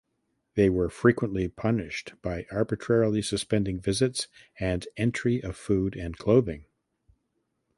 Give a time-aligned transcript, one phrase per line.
[0.55, 4.27] They were frequently punished by arbitrarily suspending visits
[4.59, 6.65] and entry of food and clothing.